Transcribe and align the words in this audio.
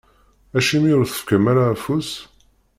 Acimi 0.57 0.91
ur 0.99 1.03
d-tefkam 1.05 1.45
ara 1.51 1.63
afus? 1.73 2.09